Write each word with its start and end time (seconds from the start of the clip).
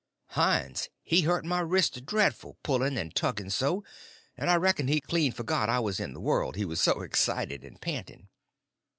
Hines 0.29 0.89
he 1.03 1.21
hurt 1.21 1.45
my 1.45 1.59
wrist 1.59 2.07
dreadful 2.07 2.57
pulling 2.63 2.97
and 2.97 3.13
tugging 3.13 3.51
so, 3.51 3.83
and 4.35 4.49
I 4.49 4.55
reckon 4.55 4.87
he 4.87 4.99
clean 4.99 5.31
forgot 5.31 5.69
I 5.69 5.77
was 5.79 5.99
in 5.99 6.15
the 6.15 6.19
world, 6.19 6.55
he 6.55 6.65
was 6.65 6.81
so 6.81 7.01
excited 7.01 7.63
and 7.63 7.79
panting. 7.79 8.27